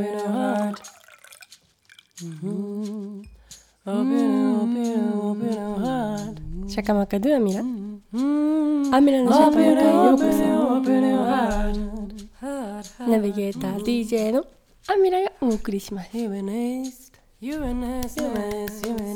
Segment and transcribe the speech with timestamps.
[0.00, 0.80] open your heart.
[3.86, 4.66] Open,
[6.64, 7.60] ルシャカマカドゥアミラ。
[7.60, 7.64] ア
[9.00, 10.26] ミラのシャカマカへようこそ。
[10.26, 11.00] Open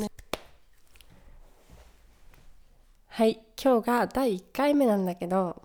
[0.01, 0.07] ラ。
[3.07, 5.61] はい今日が第1回目なんだけど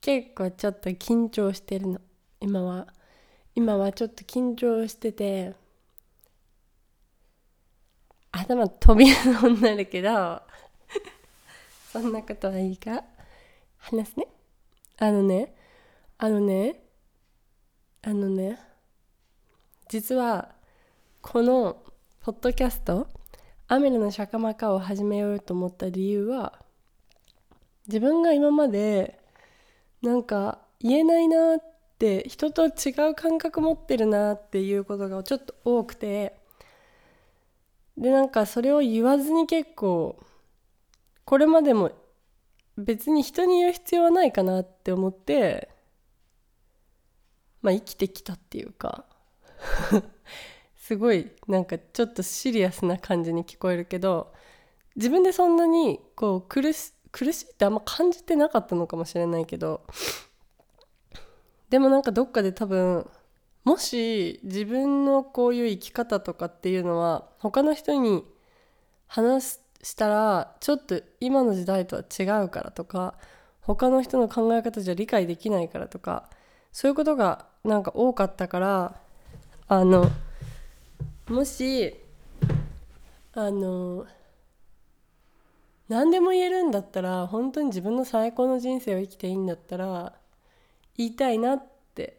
[0.00, 2.00] 結構ちょっと緊張してるの
[2.40, 2.88] 今は
[3.58, 5.52] 今はちょっと緊張してて
[8.30, 10.40] 頭飛びそうになるけど
[11.92, 13.02] そんなことはいいか？
[13.78, 14.28] 話すね。
[14.98, 15.56] あのね
[16.18, 16.84] あのね
[18.02, 18.60] あのね
[19.88, 20.54] 実は
[21.20, 21.82] この
[22.20, 23.08] ポッドキャスト
[23.66, 26.60] アメラのシャカマカを始めようと思った理由は
[27.88, 29.18] 自分が今まで
[30.00, 36.38] なんか言えないなって人と違う感覚持ってるなっていうことがちょっと多くて。
[37.96, 40.24] でなんかそれを言わずに結構
[41.24, 41.90] これまでも
[42.76, 45.68] 別に人に言う必要はないかなって思って
[47.60, 49.04] まあ生きてきたっていうか。
[50.76, 54.32] すごいなんかちょっとシリアスな感じに聞こえるけど
[54.96, 59.82] 自分でそんなにこう苦し苦しいってあんま感じてなかったのかもしれないけど
[61.70, 63.08] でもなんかどっかで多分
[63.64, 68.24] もし自分のこういう生き方とかっていうのは他の人に
[69.06, 73.14] 話したらちょっと今の時代とは違うからとか
[73.60, 76.30] 他の人の考え方じゃ理解できないからとか
[76.72, 79.00] そういうことがなんか多かったから
[79.68, 80.10] あの
[81.28, 81.94] もし
[83.34, 84.06] あの
[85.88, 90.14] 何でも言えるんだったら本当に自分の最高の人生を生きていいんだったら
[90.98, 91.62] 言いたいなっ
[91.94, 92.18] て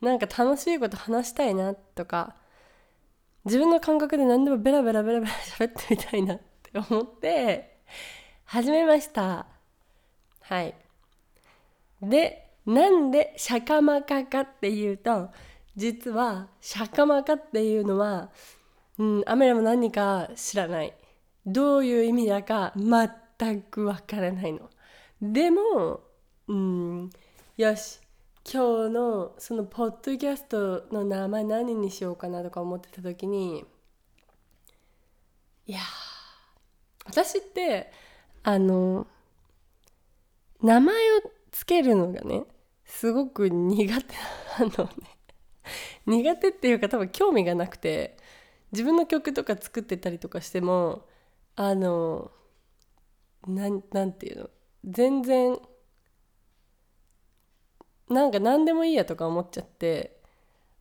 [0.00, 2.36] なんか楽しいこと話したいなとか
[3.44, 7.78] 自分の感覚で何でもベラベラベラベラ喋ってみたいなって思って
[8.44, 9.46] 始めました。
[10.42, 10.74] はい。
[12.02, 15.30] でなんでシャカマカかっていうと
[15.76, 18.30] 実はシャカマカっていうのは、
[18.98, 20.94] うん、アメラも何か知らない。
[21.46, 24.68] どういう意味だか全くわからないの。
[25.22, 26.00] でも
[26.48, 27.10] うん
[27.56, 28.00] よし。
[28.50, 33.66] 今日のそのポッドキャストの名前何にしようかなとか思ってた時に
[35.66, 35.80] いや
[37.04, 37.92] 私って
[38.42, 39.06] あの
[40.62, 40.98] 名前を
[41.50, 42.44] つけるのがね
[42.86, 44.14] すごく苦手
[44.64, 44.92] なのね。
[46.06, 48.16] 苦手っていうか多分興味がなくて
[48.72, 51.06] 自分の曲とか作ってたりとかしても
[51.54, 52.30] あの
[53.46, 54.50] なんなんていうの？
[54.86, 55.58] 全然
[58.10, 60.16] なんか何でもいいやとか思っちゃって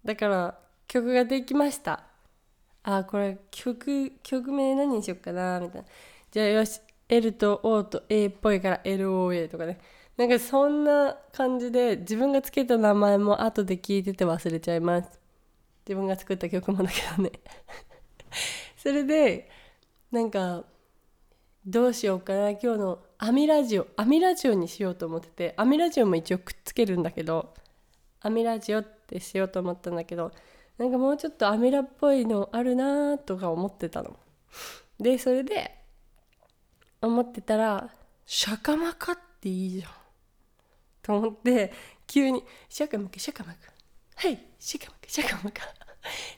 [0.06, 2.04] だから曲ができました。
[2.84, 5.88] あこれ曲曲名何にしよっかなみたいな。
[6.32, 6.80] じゃあよし
[7.10, 9.80] L と O と A っぽいから LOA とかね。
[10.16, 15.20] なんかそんな感じで自分がつけた名前も後で聞いてて忘れちゃいます。
[15.86, 17.32] 自分が作った曲もだけどね。
[18.78, 19.50] それで
[20.12, 20.64] なんか
[21.66, 27.54] どうしようかな今日のアミラジオアミラジオにしようと思っててアミラジオも一応くっつけるんだけど
[28.22, 30.32] アミラジオってしようと思ったんだけど
[30.78, 34.16] なんかもうちょっとアミラっぽいのあるなとか思ってたの。
[35.00, 35.76] でそれで
[37.02, 37.90] 思ってたら
[38.26, 39.92] シャカマカっていいじゃん。
[41.02, 41.74] と思って
[42.06, 43.58] 急にシャカマカシャカマカ
[44.16, 45.68] はいシャカマカシャカマカっ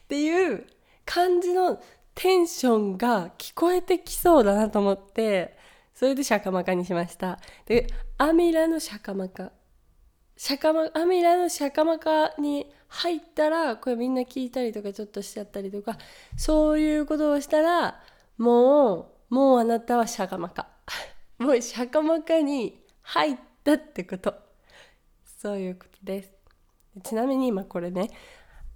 [0.08, 0.66] ていう
[1.06, 1.82] 感じの
[2.16, 5.59] テンションが聞こえてきそうだなと思って
[6.00, 7.38] それでシャカマカにしました。
[7.66, 7.86] で
[8.18, 9.52] アミラのシャカマカ。
[10.38, 15.98] シャカマアミラのシャカマカに入ったらこれみんな聞いたりとかちょっとしちゃったりとか
[16.38, 18.02] そういうことをしたら
[18.38, 20.70] もうもうあなたはシャカマカ。
[21.38, 24.34] もうシャカマカに入ったってこと。
[25.26, 26.32] そういうことです。
[27.04, 28.10] ちなみに今これね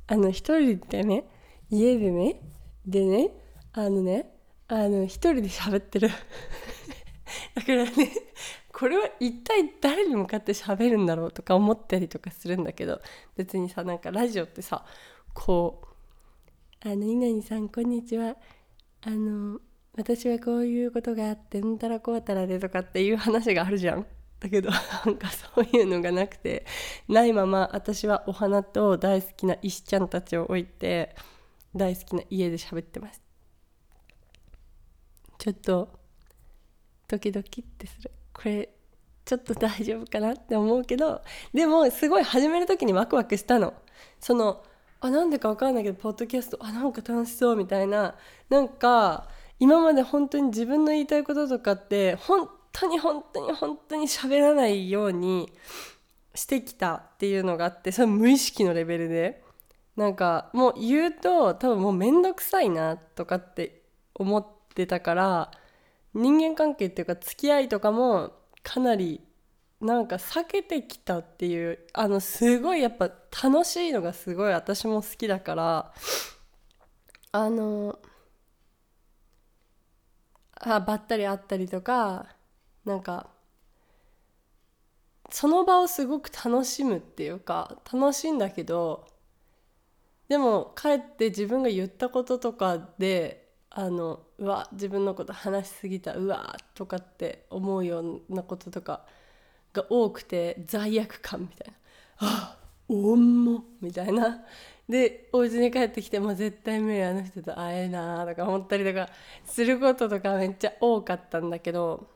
[0.07, 1.23] あの一人でね
[1.69, 2.41] 家でね
[2.85, 3.29] でね
[3.71, 4.29] あのね
[4.67, 6.09] あの一人で喋ってる。
[7.63, 8.11] だからね
[8.73, 12.99] これは一体誰に向かって喋るんだろうとか思ったりとかするんだけど
[13.35, 14.85] 別にさなんかラジオってさ
[15.33, 15.87] こう
[16.87, 18.35] 「あの稲荷さんこんにちは
[19.01, 19.59] あの
[19.95, 24.05] 私はこういうことがあってうんたらこうたらで」とかっていう話があるじゃん。
[24.39, 24.69] だけど
[25.05, 26.65] なんかそういうのがなくて
[27.07, 31.15] ないまま私はお花と大好きな石ちゃんたちを置いて
[31.73, 33.21] 大好きな家で喋ってます
[35.37, 36.02] ちょっと
[37.07, 38.11] ドキドキってする。
[38.33, 38.69] これ
[39.25, 41.21] ちょっと大丈夫かなって思うけど
[41.53, 43.73] でもすごい始める時にワクワクしたの。
[44.19, 44.63] その
[44.99, 48.15] あなんでか分かんないけどポッドキャストあなんか楽しそうみたいな。
[48.49, 49.29] なんか
[49.59, 55.51] 今まで本当に自分の言いたいこととかって本当に本当に本当に喋らないように
[56.35, 59.43] してきたっていうのがあってそれ無意識のレベルで。
[59.95, 63.83] なんかもう言うと多分もうめんどくさいなとかって
[64.15, 65.51] 思ってたから
[66.13, 68.33] 人間関係っていうか付き合いとかも
[68.63, 69.21] かなり
[69.81, 73.11] なんか避けてきたっていうあのすごいやっぱ
[73.43, 75.93] 楽しいのがすごい私も好きだから
[77.31, 77.99] あの
[80.53, 82.27] あばったり会ったりとか
[82.85, 83.29] なんか
[85.29, 89.07] その場をすごく楽しむっていうか楽しいんだけど
[90.29, 99.05] でもかえって自分が言ったこととかであのうわ自分のこと話しすぎたうわとかって思うようなこととか
[99.71, 101.73] が多くて罪悪感みたいな。
[102.17, 102.57] あ
[102.89, 104.43] 重みたいな。
[104.89, 109.07] でお家に帰ってきても絶対無理あの人と会えなとか思ったりとか
[109.45, 112.09] することとかめっちゃ多かったんだけど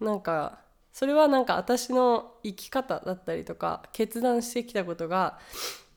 [0.00, 0.60] なんか
[0.94, 5.38] それはなんか私の生き方だったりとか決断してきたことが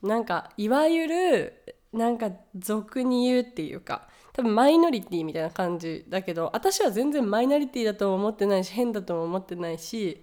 [0.02, 10.22] なんかいわゆるなんか俗に言うっていうか多分マイノリティみたいな感じだけど私は全然マイノリティだとも思ってないし変だとも思ってないし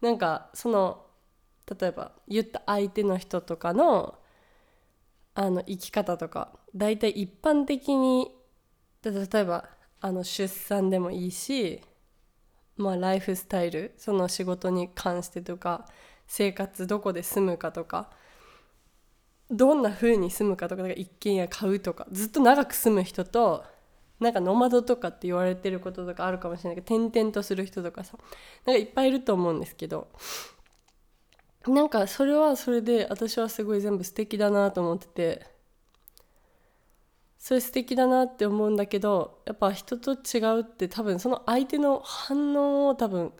[0.00, 1.04] なんかその
[1.78, 4.18] 例えば言った相手の人とかの
[5.34, 8.32] あの生き方とか大体一般的に
[9.04, 9.68] 例えば
[10.00, 11.80] あの出産でもいいし
[12.76, 15.86] まあライフスタイルその仕事に関してとか
[16.26, 18.10] 生活どこで住むかとか
[19.50, 23.64] どんな風に住むかとか一軒家買うとかずっと長く住む人と
[24.20, 28.18] なんかノマドとかって言われてることとかあるかもしれないけど転々とする人とかさ
[28.66, 30.08] なんかいっぱいいると思うんですけど
[31.66, 35.46] なんかそれはそれで私はすごい全部素敵だなと思ってて
[37.38, 43.32] それ素敵だなって思うんだけどやっぱ人と違うって多分その相手の反応を多分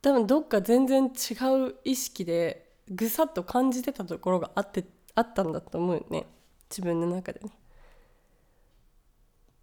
[0.00, 1.34] 多分どっか全然違
[1.68, 4.84] う意識でぐさっと感じてたところがあって
[5.14, 6.26] あったんだと思うよね
[6.70, 7.50] 自分の中でね。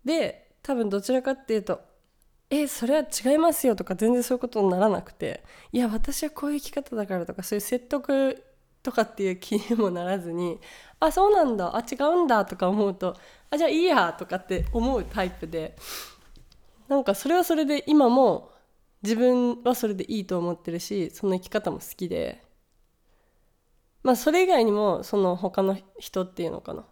[0.06, 1.82] で多分どちらかっていうと
[2.50, 8.44] 「えそれは違いますよ」とか全然そういうことにならなくて「いや私はこういう生き方だから」とかそういう説得
[8.84, 10.60] とかっていう気にもならずに
[11.00, 13.16] 「あそうなんだあ違うんだ」とか思うと
[13.50, 15.76] 「あじゃあいいや」とかって思うタイプで
[16.88, 18.52] なんかそれはそれで今も
[19.04, 22.44] 自分はそれでいいと思ってるしその生き方も好きで
[24.04, 26.86] まあそれ以外にもその他の人っていうのかな。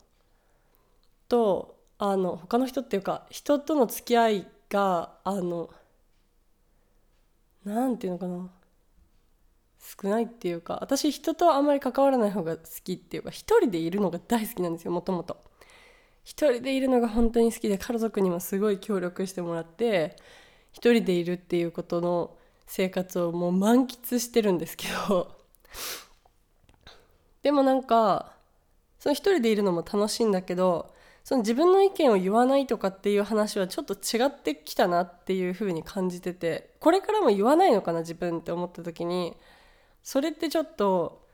[1.27, 5.69] とあの他の人っていうか人との付き合いがあの
[7.65, 8.49] なんていうのかな。
[9.79, 15.37] 少ないっていうか私人とあんまり関わらない方が好きっていうか一人でいるのが大好きなんですよもともと。
[16.23, 20.15] 一人でいるのが本当に好きで家族にもすごい協力してもらって
[20.73, 25.35] 一人でいるっていうことの生活をもう満喫してるんですけど。
[27.41, 28.33] でもなんか
[28.99, 30.93] その一人でいるのも楽しいんだけど
[31.23, 39.35] その自分の意見を言わないとかっていう話はちょっと違ってきたなっていう風に感じててこれからも言わないのかな自分って思った時に
[40.01, 41.25] それってちょっと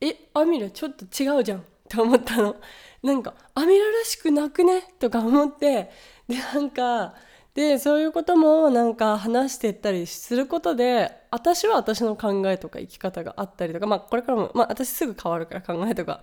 [0.00, 2.56] えアミラちょっと違うじゃんって思ったの。
[3.02, 4.82] なんかアミラらしくなくね？
[4.98, 5.90] とか思って
[6.28, 7.14] でなんか
[7.54, 16.22] でそういうこともなんか話してったりすることで私は私の考えとか生き方があったりとかまあこれからも、まあ、私すぐ変わるから考えとか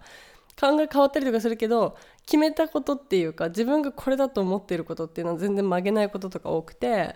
[0.59, 7.15] 考え変わったりとかするけど決めたことっていうか自分がこれだと思っていることっていうのは全然曲げないこととか多くて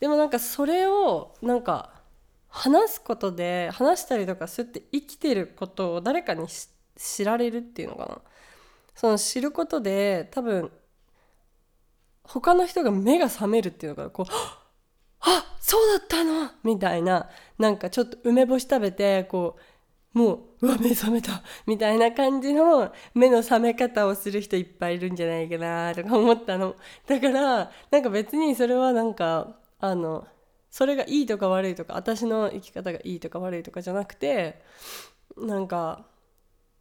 [0.00, 1.90] でもなんかそれをなんか
[2.48, 6.46] 話すことで話したりとかそうやって生きてることを誰かに
[6.96, 8.18] 知られるっていうのかな。
[8.94, 10.70] その知ることで多分
[12.24, 14.26] 他の人が目が覚めるっていうのがこう
[15.20, 16.50] あそうだったの！
[16.62, 17.28] みたいな
[17.58, 19.56] なんかちょっと梅干し食べてこ
[20.14, 26.76] うもううわ目覚めたみたいな感じの目の覚め方をする人いっぱいいるんじゃないかなとか思ったの。
[27.06, 30.26] だからなんか別にそれはなんかあの
[30.70, 34.62] それがいいとか悪いとか私の生き方がいいとか悪いとかじゃなくて
[35.36, 36.06] なんか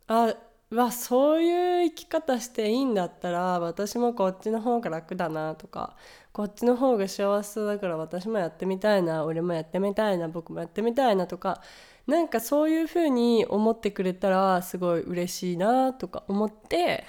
[0.08, 0.36] あ
[0.75, 5.96] わそういう生き方していいんだったら私もこっちの方が楽だなとか
[6.32, 11.62] こっちの方が幸せそうだから私もやってみたいな俺もやってみたいな僕もやってみたいなとか
[12.08, 17.06] なんかそういう風に思ってくれたらすごい嬉しいなとか思って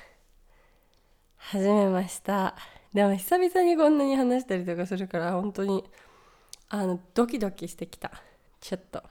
[1.37, 2.57] 始めました。
[2.93, 5.85] でも久々にこんなに話したりとかするから本当に
[6.69, 8.11] あのドキドキしてきた。
[8.61, 9.01] ちょっと。
[9.01, 9.03] っ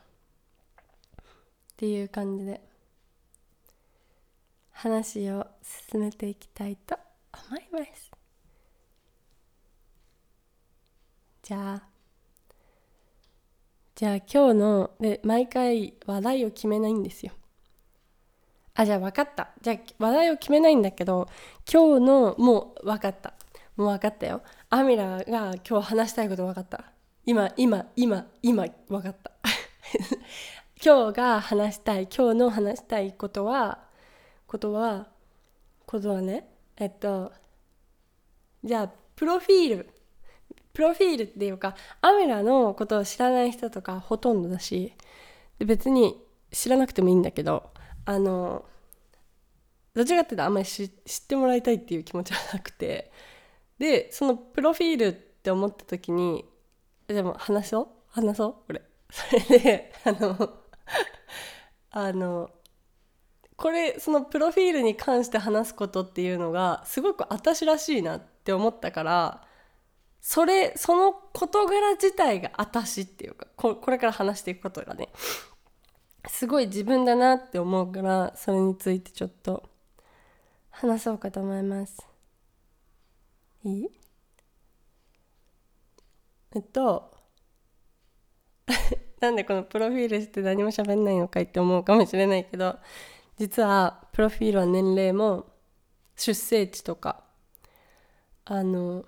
[1.77, 2.72] ていう感じで。
[4.73, 5.47] 話を
[5.89, 6.97] 進めていきたいと
[7.49, 8.11] 思います。
[11.41, 11.93] じゃあ
[13.95, 17.31] じゃあ今日ので毎回話題を決めないんですよ。
[18.75, 19.51] あじゃあ分かった。
[19.61, 21.29] じゃあ話題を決めないんだけど
[21.71, 23.33] 今日のもう分かった。
[23.75, 24.41] もう分かったよ。
[24.69, 26.85] アミラが今日話したいこと分かった。
[27.25, 29.31] 今今今今分かった。
[30.83, 33.92] 今日が話したい今日の話したいことは
[34.53, 35.07] ことは
[35.87, 37.31] ことはねえっと
[38.63, 39.89] じゃあプロフィール
[40.73, 44.93] プロフィールっていうかアメラのことを知らない人とかほとんどだし
[45.57, 47.71] で別に知らなくてもいいんだけど
[48.05, 48.63] あの
[49.95, 50.89] どっちかっていうとあんまり知っ
[51.27, 53.11] てもらいたいっていう気持ちはなくて
[53.79, 56.45] でそのプロフィールって思った時に
[57.07, 57.87] でも話そう？
[58.09, 58.53] 話そう？
[58.67, 60.49] これそれであの
[61.89, 62.51] あの
[63.63, 69.41] これそのプロフィールに関して話すことっていうのがすごく私らしいなって思ったから
[70.19, 75.07] それその事柄自体が私っていうかここれから話していくことがね
[76.27, 79.63] すごい自分だなって思うからそれについてちょっと
[80.69, 82.05] 話そうかと思います。
[83.63, 83.87] いい？
[86.53, 87.13] えっと
[89.21, 92.77] なんでこのプロフィールして何も喋んないのかいって思うかもしれないけど
[93.37, 95.47] 実はプロフィールは年齢も
[96.15, 97.23] 出生地とか
[98.45, 99.05] あの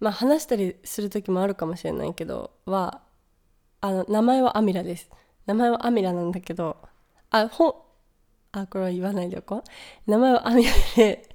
[0.00, 3.00] まあ話したりする時もあるかもしれないけどは
[3.80, 5.10] あの名前はアミラです。
[5.46, 6.76] 名前はアミラなんだけど
[7.30, 7.84] あほ
[8.52, 9.62] あこれは言わないでおこ
[10.06, 10.10] う。
[10.10, 11.28] 名前はアミラで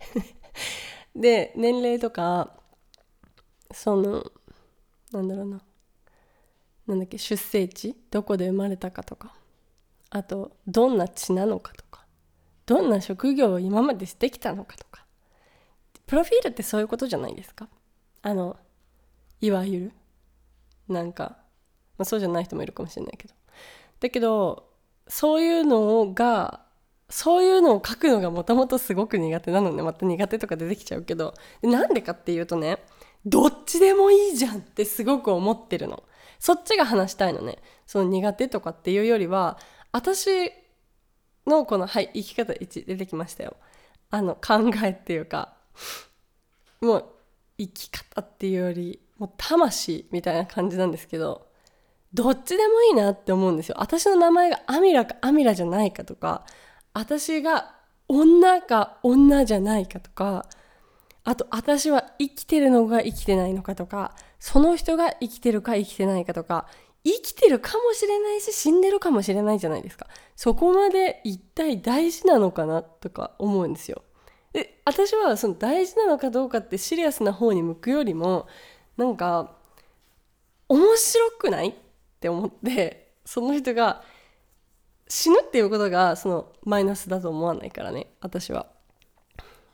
[1.16, 2.56] で年齢とか
[3.72, 4.32] その
[5.12, 5.62] なんだろうな。
[6.88, 7.96] なんだっけ出生地？
[8.10, 9.39] どこで生まれたかとか。
[10.12, 12.06] あとどんな血なのかとか
[12.66, 15.06] どんな職業を今までしてきたのかとか。
[16.06, 17.68] プロフィールってそういうことじゃないですか？
[18.24, 18.58] あの
[19.42, 19.92] いわゆる
[20.88, 21.38] なんか、
[21.98, 23.36] まあ、そうじゃない人もいるかもしれないけど。
[24.00, 24.70] だけど
[25.08, 26.62] そういうのが
[27.10, 29.84] そういうのを書くのがもともとすごく苦手なのね。
[29.84, 31.36] また苦手とか出てきちゃうけど。
[31.62, 32.80] なんでかっていうとね
[33.26, 36.04] どっちでもいいじゃんってすごく思ってるの。
[36.40, 37.60] そっちが話したいのね。
[37.86, 39.60] その苦手とかっていうよりは
[39.92, 40.52] 私
[41.48, 43.58] のこのはい生き方1出てきましたよ。
[44.12, 45.54] あの考えっていうか
[46.82, 47.06] もう
[47.58, 51.48] 生き方っていうよりもう魂みたいな感じなんですけど
[52.14, 53.76] どっちでもいいなって思うんですよ。
[53.80, 56.46] 私の名前がアミラかアミラじゃないかとか
[56.94, 57.76] 私が
[58.08, 60.48] 女か女じゃないかとか
[61.24, 66.68] あと私は生きてるのか生きてないのかとかその人が生きてるか生きてないかとか
[67.04, 70.08] 生きてるかもしれないし死んでるかもしれないじゃないですか。
[70.36, 74.04] そこまで一体大事なのかなとか思うんですよ。
[74.54, 78.48] で私はその大事なのかどうかってシリアスな方に向くよりも
[78.98, 79.56] なんか
[80.68, 81.74] 面白くないっ
[82.20, 84.04] て思ってその人が
[85.08, 88.68] 死ぬっていうことがそのマイナスだと思わないからね私は。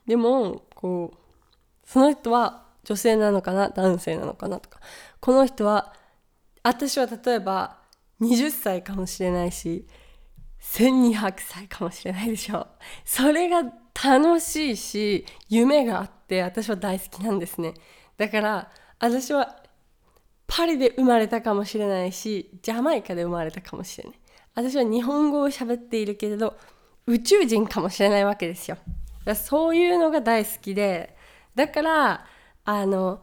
[0.06, 1.18] でもこう
[1.90, 4.80] その人は女性なのかな男性なのかなとか
[5.20, 5.95] この人は
[6.66, 7.78] 私は例えば
[8.20, 9.86] 20歳かもしれないし
[10.60, 12.66] 1200歳かもしれないでしょ
[13.06, 13.62] それが
[14.04, 17.76] 楽しいし夢があって私は大好きなんですね。
[18.18, 19.62] だから私は
[20.48, 24.20] パリで生まれたかもしれないしジャマイカで生まれたかもしれない。
[24.56, 26.58] 私は日本語を喋っているけれど
[27.06, 28.78] 宇宙人かもしれないわけですよ。
[29.36, 31.16] そういうのが大好きで
[31.54, 32.26] だから
[32.64, 33.22] あの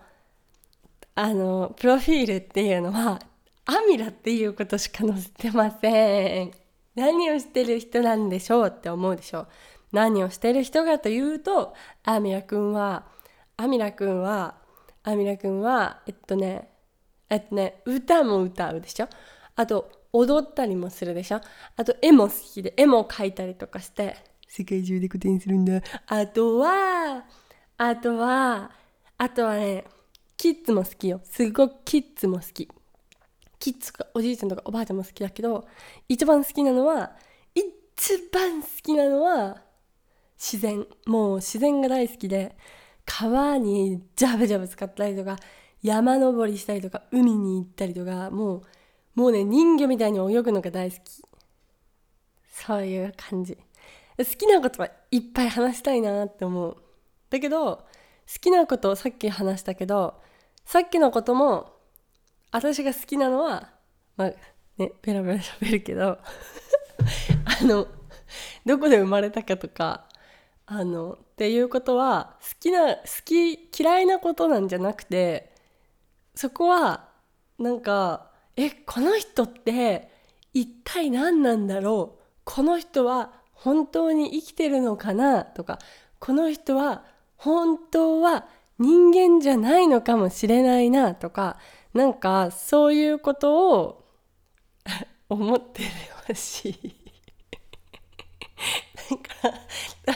[1.17, 3.19] あのプロフィールっていうのは
[3.65, 6.53] アミラっていうことしか載せてません。
[6.95, 9.49] 何をしてる人なんでしょうって思うでしょう。
[9.93, 13.07] 何をしてる人かというとアミラくんは
[13.57, 14.57] アミラくんは
[15.03, 16.71] アミラくんはえっとね
[17.29, 19.09] えっとね歌も歌うでしょ。
[19.55, 21.41] あと踊ったりもするでしょ。
[21.77, 24.17] あと絵も好きで絵も描いたりとかして。
[24.49, 25.81] 世界中で個展するんだ。
[26.07, 27.25] あとは
[27.79, 28.71] あとは
[29.17, 29.85] あとはね
[30.37, 31.21] キッズも好きよ。
[31.25, 32.69] すごくキッズも好き
[33.63, 35.69] キッズかおじいちゃんとかおばあちゃんも好きだけど
[36.09, 37.13] 一番好きなのは
[37.55, 37.65] 一
[38.33, 39.63] 番好きなのは
[40.37, 40.85] 自然。
[41.07, 42.57] もう自然が大好きで
[43.07, 45.37] 川にジャブジャブ使ったりとか
[45.81, 48.63] 山登りしたりとか海に行ったりとかもう
[49.15, 51.23] もうね人魚みたいに泳ぐのが大好き。
[52.51, 53.57] そういう感じ。
[54.19, 56.77] 好きなことはいっぱい話したいなって思う。
[57.31, 57.85] だけど好
[58.41, 60.21] きなことをさっき話したけど
[60.65, 61.72] さっきのことも
[62.53, 63.71] 私が好きなのは
[64.17, 64.33] まあ
[64.79, 66.19] ねベラベラ喋るけど
[67.61, 67.89] あの
[68.65, 70.07] どこで生まれたかとか
[70.67, 75.53] あのっていうことは好きな好き嫌いなことなんじゃなくて
[76.35, 77.09] そこは
[77.59, 80.11] なんかえこの人って
[80.53, 82.23] 一体何なんだろう？
[82.45, 85.45] この人は本当に生きてるのかな？
[85.45, 85.79] とか
[86.19, 87.05] この人は
[87.37, 88.47] 本当は
[88.79, 91.15] 人間じゃないのかもしれないな？
[91.15, 91.59] とか
[91.95, 94.05] なんかそういうことを
[95.29, 95.83] 思って
[96.27, 96.95] ほしい。
[99.11, 99.59] だか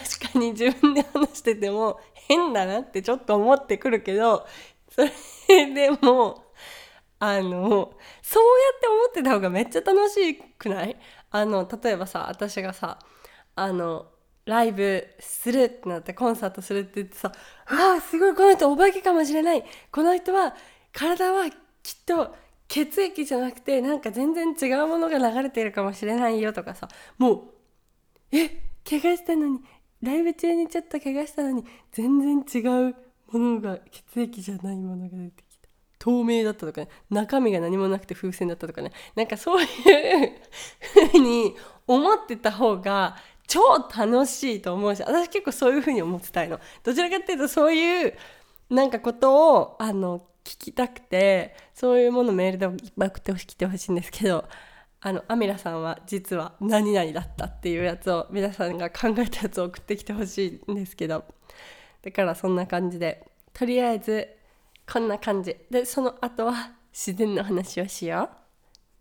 [0.05, 4.47] 確かに自分で話してても変だなってちょっと思ってくるけど
[4.89, 6.45] それでも
[7.19, 7.93] あの
[8.23, 10.97] そうやって思ってた方がめっちゃ楽しくない？
[11.31, 12.99] あの例えばさ私がさ
[13.55, 14.07] あの
[14.45, 17.33] ライブするってなってコンサートするって言ってさ
[17.67, 20.55] 「ああすごいこの人お化けかもしれないこの人は
[20.93, 21.45] 体は
[21.87, 22.35] きっと
[22.67, 26.89] 血液じゃなくてなんか全然違うものが流れてるかもしれないよ」とかさ。
[27.17, 27.43] もう
[28.37, 28.49] 「え
[28.89, 29.61] 怪我したのに
[30.03, 32.97] ライブ中にちょっと怪我したのに全然違う
[33.31, 35.69] ものが血液じゃないものが出てきた。
[36.01, 36.89] 透明だったとかね。
[37.09, 38.91] 中身が何もなくて風船だったとかね。
[39.15, 40.33] なんかそういう
[40.81, 41.55] 風に
[41.87, 43.17] 思ってた方が
[43.47, 43.61] 超
[43.97, 46.59] 楽しいと思うし私結構そういう風に思ってたいの。
[46.83, 48.15] どちらかっていうとそういう
[48.71, 54.45] なんかことをあの聞きたくてそういうものメールでいっぱい送ってほしきてほしいんですけど
[55.01, 61.25] あのアミラさんは実は何々だったっていうやつを皆さんが考えたやつを送ってきてほしいんですけど。
[62.03, 64.29] だからそんな感じでとりあえず
[64.91, 65.57] こんな感じ。
[65.71, 68.31] でその後は自然の話をしよ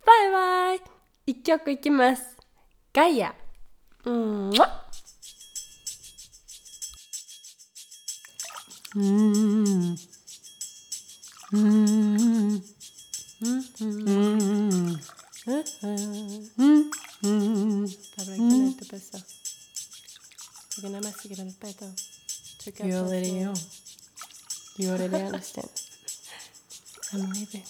[0.04, 0.06] う。
[0.06, 0.82] バイバイ。
[1.28, 2.36] 一曲いきます。
[2.94, 3.36] ガイア。
[4.06, 4.50] うん。
[8.96, 9.98] うん。
[11.56, 12.58] Mm-hmm.
[22.84, 23.54] You already know.
[24.78, 25.70] You already understand.
[27.14, 27.64] I'm leaving.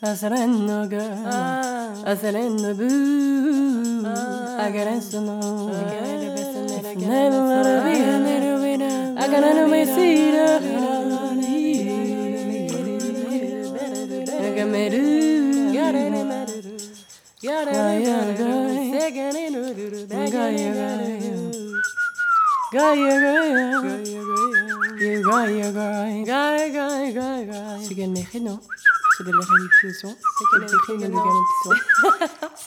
[0.00, 1.26] Asarenno girl,
[2.06, 4.06] Asarenno boo,
[4.58, 6.57] Against the
[6.90, 7.04] I got
[9.44, 10.34] under my seat.
[10.34, 10.58] I
[14.56, 15.74] got me do.
[15.74, 16.78] Got it in my do.
[17.42, 18.98] Got it in my do.
[18.98, 20.06] Second in the do.
[20.06, 21.74] Got you, got do,
[22.72, 24.14] Got you, got you.
[24.98, 27.86] do, got you, got do, Got you, got do, got you.
[27.86, 28.60] C'est qu'elle do, non?
[29.18, 30.16] C'est de la réduction.
[30.38, 30.44] C'est
[30.86, 31.24] qu'elle mérite, non?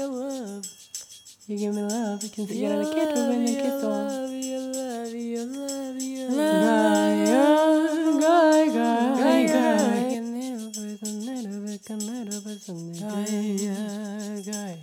[0.00, 0.64] your love.
[1.46, 4.32] You give me love, you can see it on a kid when they kiss on.
[4.42, 7.26] Your love, your love, your love.
[8.20, 10.00] Guy, guy, guy, guy.
[13.00, 14.80] Guy, guy.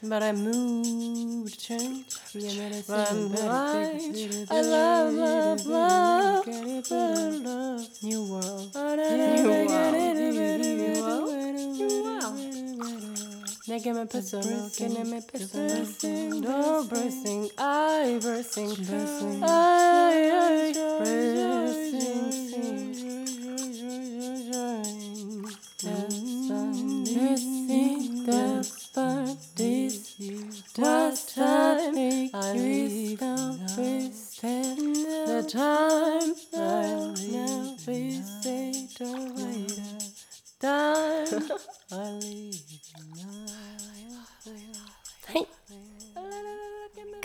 [0.00, 2.06] But I moved to change.
[2.88, 4.48] Run blind.
[4.48, 7.88] I love, love, love, love, love.
[8.02, 8.74] New world.
[8.74, 9.94] New world.
[10.14, 11.38] New world.
[13.68, 22.37] Lägger mig på solen, lägger mig på solen Då bursting, I bursting, bursting I, bursting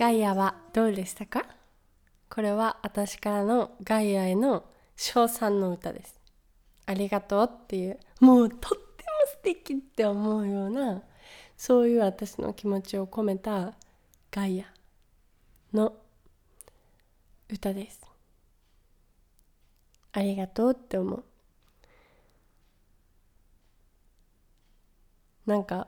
[0.03, 1.45] ガイアはどうでしたか？
[2.29, 4.65] これは私からのガイアへの
[4.97, 6.19] 称賛の歌です。
[6.85, 8.77] ありがとうっていうもうとっても
[9.27, 11.03] 素敵って思うような
[11.55, 13.75] そういう私の気持ちを込めた
[14.29, 14.65] ガイア
[15.73, 15.95] の
[17.49, 18.01] 歌です。
[20.11, 21.23] ありがとうって思う。
[25.45, 25.87] なんか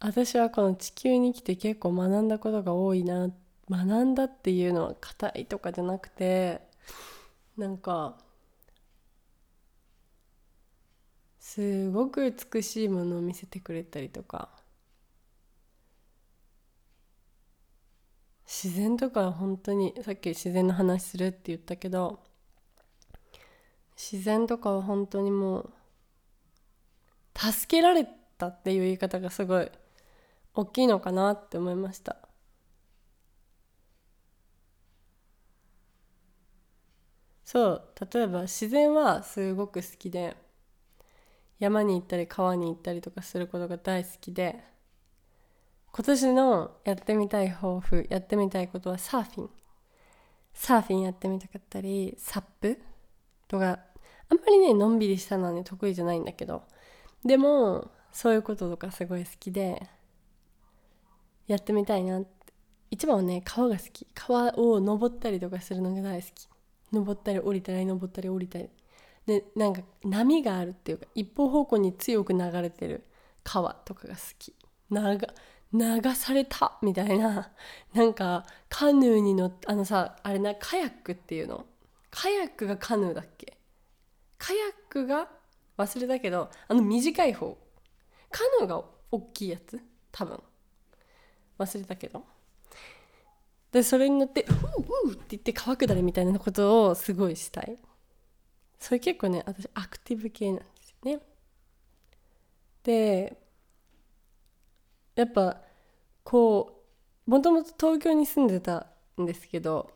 [0.00, 3.30] 私はこの地球に来て結構学んだことが多いな
[3.70, 6.60] 学んだっていうのは硬いとかじゃなくて
[7.56, 8.16] なんか
[11.40, 14.50] すごく美しいものを見せてくれたりとか
[18.46, 22.20] 自然とか本当にさっき自然の話するって言ったけど
[23.96, 25.72] 自然とかは本当にもう
[27.36, 28.06] 助けられ
[28.38, 29.70] たっていう言い方がすごい
[30.58, 32.16] 大きいのかなって思いました。
[37.44, 40.36] そう例えば自然はすごく好きで
[41.58, 44.62] 山に行ったり川に行ったりとかすることが大好きで
[45.92, 49.50] 今年のやってみたい抱負やってみたいことはサーフィン。
[50.54, 52.78] サーフィンやってみたかったりサップ
[53.48, 53.80] とか
[54.28, 56.64] あんまりねのんびりしたのはね得意じゃないんだけど
[57.24, 59.88] でもそういうこととかすごい好きで
[61.48, 62.52] やってみたいなって。
[62.90, 64.06] 一番はね川が好き。
[64.14, 66.48] 川を登ったりとかするのが大好き。
[66.92, 68.70] 登ったり降りたり登ったり降りたり
[69.26, 73.04] でなんか波があるっていうか一方方向に強く流れてる
[73.44, 74.54] 川とかが好き。
[75.70, 77.50] 流されたみたいな。
[77.92, 81.66] なんかカヌーに乗ってあのさあれなカヤックっていうの？
[82.10, 83.58] カヤックがカヌーだっけ？
[84.38, 85.28] カヤックが
[85.76, 87.58] 忘れたけどあの短い方。
[88.30, 89.78] カヌーが大きいやつ？
[90.10, 90.42] 多分。
[91.58, 92.24] 忘れたけど。
[93.72, 94.44] でそれに乗って
[95.04, 97.78] 「うう」って言って川下りみたいなことをすごいしたい。
[98.78, 101.20] それ結構ね私アクティブ系なんですよね。
[102.82, 103.36] で
[105.16, 105.60] やっぱ
[106.24, 106.84] こ
[107.26, 108.86] うもともと東京に住んでた
[109.20, 109.90] んですけど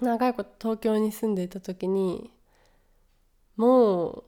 [0.00, 2.30] 長いこと東京に住んでいた時に
[3.56, 4.24] もう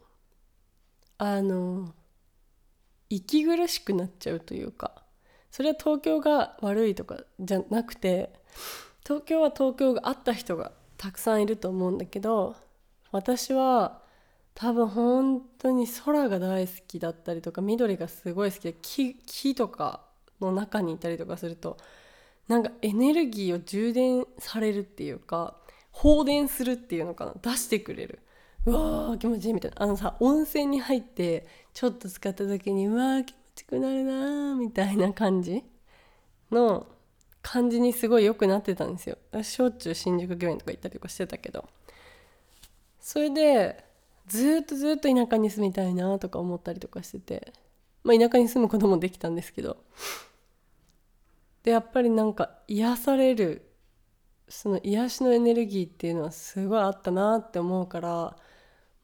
[1.18, 1.94] あの
[3.08, 5.01] 息苦しくなっちゃうというか。
[5.52, 8.32] それは東京が悪いとかじゃなくて
[9.04, 12.56] 東京は東京があった人がたくさんいると思うんだけど
[13.12, 14.00] 私は
[14.54, 20.00] 多分本当に空が大好きだったりとか緑がすごい好きで木木とか
[20.40, 21.76] の中にいたりとかすると
[22.48, 25.56] なんかエネルギーを充電されるっていうか
[25.90, 28.20] 放電するっていうのかな出してくれる。
[28.64, 29.82] うわー気持ちいいみたいな。
[29.82, 35.64] あのさ温泉に入ってちょっと使った時にうわー気ちくなるなーみたいな感じ
[36.50, 36.86] の
[37.42, 39.18] 感じにすごい良くなってたんですよ。
[39.42, 41.68] しょっちゅう新宿御苑とか行ったりとかしてたけど。
[43.00, 43.84] それで
[44.26, 47.52] ずっとずっと田舎に住みたいなとか思ったりとかしてて。
[48.04, 49.76] まあ田舎に住むこともできたんですけど。
[51.62, 53.70] でやっぱりなんか癒される
[54.48, 58.36] その癒しのエネルギーっていうのはすごいあったなって思うから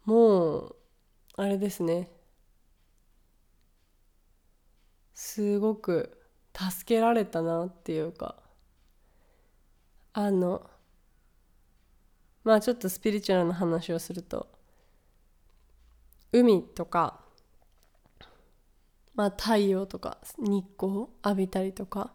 [0.05, 0.77] もう
[1.37, 2.11] あれですね。
[5.19, 6.17] すごく
[6.57, 8.37] 助けられたなっていうか。
[10.13, 10.69] あの
[12.45, 14.49] まあちょっとスピリチュアルな話をすると
[16.33, 17.21] 海とか、
[19.15, 22.13] まあ、太陽とか日光浴びたりとか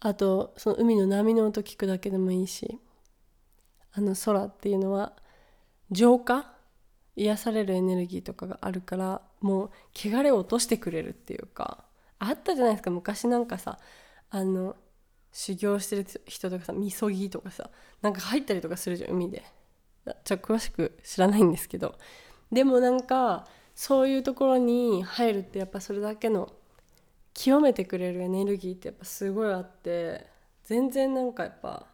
[0.00, 2.80] あとその海の波の音聞くだけでもいいし
[3.92, 5.12] あの空っていうのは
[5.90, 6.52] 浄化
[7.16, 11.87] 癒されるエネルギーとかがあるからもう汚れを落としてくれるっていうか。
[12.18, 12.90] あったじゃないですか。
[12.90, 13.78] 昔なんかさ
[14.30, 14.76] あの
[15.32, 17.70] 修行してる人とかさみそぎとかさ
[18.02, 19.44] なんか入ったりとかするじゃん海で。
[20.24, 21.94] ちょっと詳しく知らないんですけど。
[22.50, 26.50] でもなんかそういうところに入るってやっぱそれだけの
[27.34, 30.26] 清めてくれるエネルギーってやっぱすごいあって
[30.64, 31.86] 全然なんかやっぱ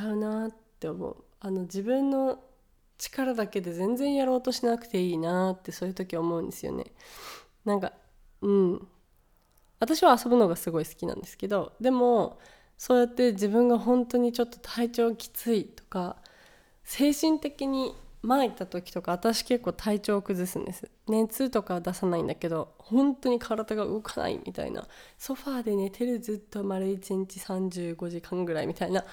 [0.00, 1.24] 違うなって思う。
[1.40, 2.38] あの自分の
[2.98, 6.92] 力だけで全然やろうとしなくていいなってそういう時思うんですよね。
[7.64, 7.92] なんか
[8.44, 8.88] うん。
[9.80, 12.38] 私は遊ぶのがすごい好きなんですけどでも
[12.78, 16.16] そうやって自分が本当にちょっと体調きついとか
[16.84, 20.90] 精神的に前行った時とか私結構体調を崩すんです。
[21.08, 24.86] 熱とかは出さないんだけど本当に体が動かないみたいな。
[25.18, 29.04] ソファーで寝てるずっと丸1日35時間ぐらいみたいな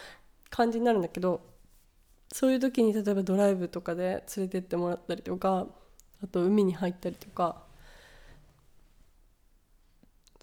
[0.50, 1.42] 感じになるんだけど
[2.32, 5.68] そういう時に例えばドライブとかで連れてってもらったりとか
[6.24, 7.64] あと海に入ったりとか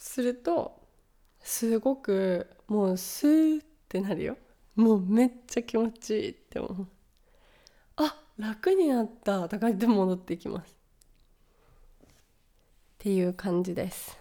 [0.08, 0.80] すると
[1.40, 4.38] すごくもうスーってなるよ。
[4.74, 6.86] もうめっちゃ気持ちいいって思う。
[7.96, 9.46] あ楽になった。
[9.50, 10.72] とか言って戻ってきます。
[10.72, 12.06] っ
[12.96, 14.18] ていう感じです。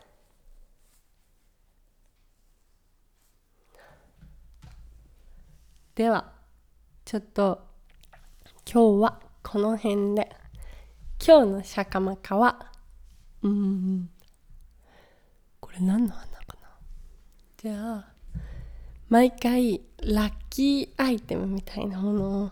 [5.95, 6.33] では
[7.05, 7.65] ちょっと
[8.69, 10.35] 今日はこの辺で。
[11.25, 12.73] 今日のシャカマカは
[13.41, 14.09] うん。
[15.79, 16.69] れ何の花かな?
[17.57, 18.05] じゃあ
[19.09, 22.51] 毎回ラッキーアイテムみたいなものを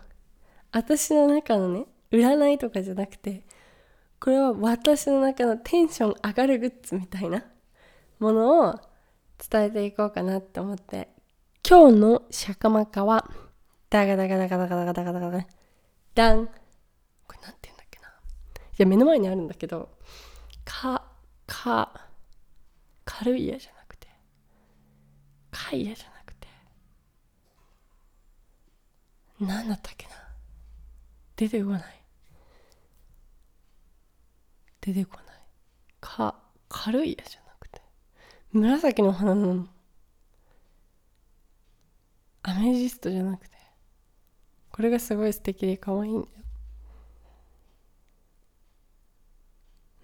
[0.72, 3.44] 私の中のね占いとかじゃなくて
[4.20, 7.44] これは私の中のテンション上がるグッズみたいな
[8.20, 8.80] ものを
[9.50, 11.10] 伝えていこうかなって思って
[11.68, 13.30] 今日のシャカマカは
[13.90, 15.48] ダガダガダガダガダガダガダガダ
[16.14, 16.54] ダンこ
[17.34, 18.12] れなんて言うんだっけない
[18.78, 19.90] や目の前にあるんだけど
[20.64, 21.04] か
[21.46, 22.05] か
[23.06, 24.08] 軽いやじゃなくて
[25.52, 26.48] かいやじゃなくて
[29.40, 30.12] 何だったっけな？
[31.36, 31.84] 出てこない。
[34.82, 35.36] 出てこない。
[36.00, 36.36] か
[36.70, 37.82] 軽いやじゃなくて
[38.52, 39.68] 紫の花の
[42.44, 43.56] アメジストじゃなくて
[44.72, 46.34] これがすごい素敵で可愛いんだよ。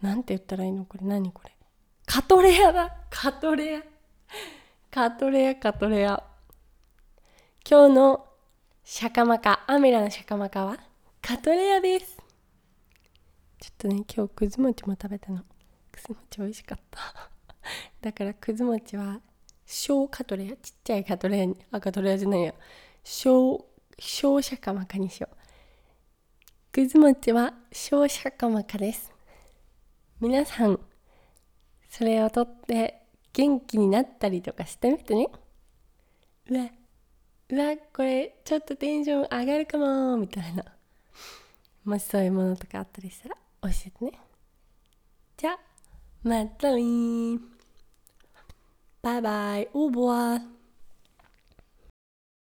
[0.02, 0.86] なんて言ったらいいの？
[0.86, 1.51] これ何これ？
[2.14, 2.94] カトレアだ。
[3.10, 3.82] カトレア。
[4.92, 6.22] カトレアカトレア。
[7.66, 8.26] 今日の
[8.84, 10.76] シャカマカアメラのシャカマカは？
[11.22, 12.18] カトレアです。
[13.62, 15.40] ちょっとね今日くず餅も食べたの。
[15.90, 17.00] くず餅美味しかった。
[18.02, 19.22] だからくず餅は
[19.66, 22.54] 小カトレアちっちゃいカトレアにあカトレアじゃないや
[23.06, 23.66] 小
[23.98, 25.38] 小シャカマカにしよう。
[26.74, 29.14] くず餅は小シャカマカです。
[30.20, 30.78] 皆さん
[31.92, 35.28] それをとって元気になったりとかしてみてね。
[36.50, 36.70] うわ
[37.50, 40.64] うわこれちょっとテンション上がるかもみたいな。
[41.84, 44.12] もしそういうものとかあったりしたら教えてね。
[45.36, 45.60] じゃあ
[46.24, 47.40] またね
[49.02, 50.40] バイバイオーボワ